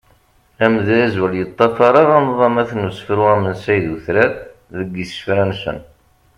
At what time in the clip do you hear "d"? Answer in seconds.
3.85-3.87